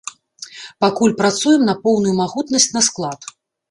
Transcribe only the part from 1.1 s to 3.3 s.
працуем на поўную магутнасць на склад.